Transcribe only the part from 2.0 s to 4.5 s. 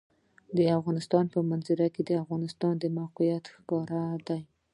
د افغانستان د موقعیت ښکاره ده.